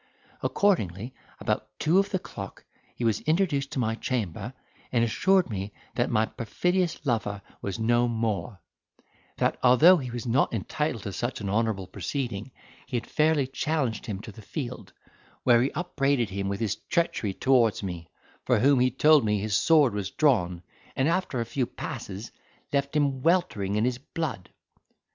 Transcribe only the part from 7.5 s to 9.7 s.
was no more: that